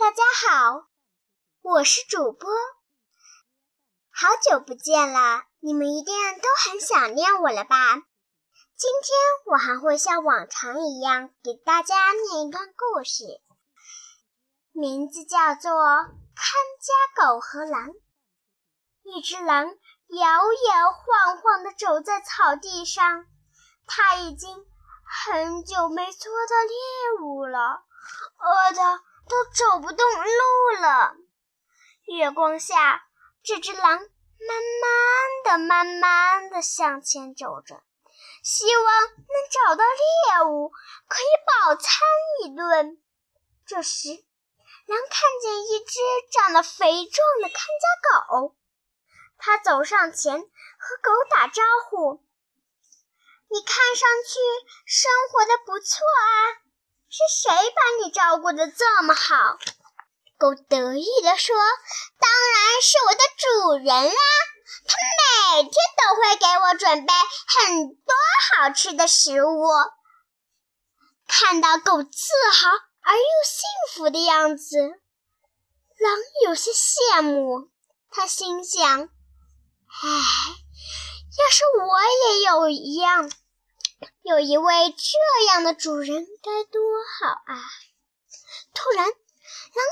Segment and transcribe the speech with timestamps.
[0.00, 0.86] 大家好，
[1.60, 2.50] 我是主播，
[4.10, 7.96] 好久不见了，你们一定都很想念我了吧？
[8.78, 13.24] 今天我还会像往常一样给大家念一段故事，
[14.72, 15.70] 名字叫做
[16.06, 16.14] 《看
[16.80, 17.88] 家狗和狼》。
[19.02, 20.26] 一只狼摇
[20.72, 23.26] 摇晃晃地走在草地上，
[23.86, 24.66] 它已经
[25.04, 27.84] 很久没捉到猎物了，
[28.38, 29.02] 饿得。
[29.30, 31.14] 都走不动路了。
[32.06, 33.04] 月光下，
[33.44, 34.08] 这只狼慢慢
[35.44, 37.80] 的、慢慢的向前走着，
[38.42, 40.72] 希望能找到猎物，
[41.06, 42.00] 可以饱餐
[42.42, 43.00] 一顿。
[43.64, 46.00] 这时，狼看见一只
[46.32, 48.56] 长得肥壮的看家狗，
[49.38, 52.24] 它走上前和狗打招呼
[53.48, 54.40] ：“你看上去
[54.86, 56.66] 生活的不错啊。”
[57.10, 59.58] 是谁把你照顾的这么好？
[60.38, 61.54] 狗得意地说
[62.18, 64.14] ：“当然是我的主人啦！
[64.86, 64.96] 他
[65.56, 67.12] 每天都会给我准备
[67.48, 68.14] 很多
[68.54, 69.66] 好吃的食物。”
[71.26, 72.70] 看到狗自豪
[73.02, 77.68] 而又幸福的样子，狼有些羡慕。
[78.10, 83.30] 他心想：“唉，要是我也有一样。”
[84.22, 86.80] 有一位这样的主人该多
[87.18, 87.56] 好啊！
[88.74, 89.14] 突然，狼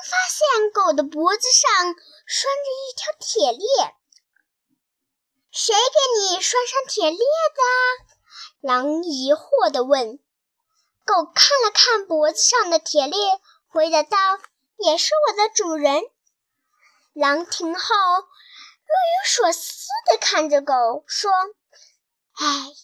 [0.05, 1.87] 发现狗的脖子上
[2.27, 3.95] 拴着一条铁链。
[5.51, 8.07] 谁给你拴上铁链的？
[8.61, 10.19] 狼疑惑地问。
[11.07, 14.19] 狗看了看脖子上的铁链，回答道
[14.77, 16.03] ：“也是我的主人。”
[17.15, 21.31] 狼听后，若有所思地看着狗，说
[22.37, 22.75] ：“唉。”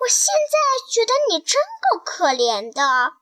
[0.00, 1.60] 我现在觉得你真
[1.90, 3.12] 够可怜的，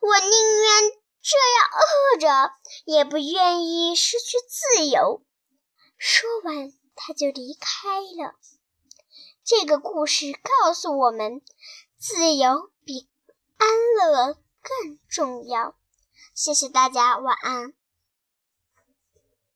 [0.00, 2.52] 我宁愿这样饿着，
[2.84, 5.22] 也不愿意失去自由。
[5.96, 8.34] 说完，他就离开了。
[9.44, 10.26] 这个故事
[10.62, 11.42] 告诉我们，
[11.98, 13.08] 自由比
[13.58, 15.74] 安乐更重要。
[16.34, 17.74] 谢谢大家，晚安。